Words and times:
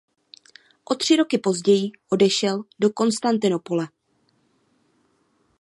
O 0.85 0.95
tři 0.95 1.15
roky 1.15 1.37
později 1.37 1.91
odešel 2.09 2.63
do 2.79 2.89
Konstantinopole. 2.89 3.87